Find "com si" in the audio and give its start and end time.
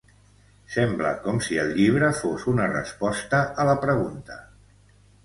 1.25-1.59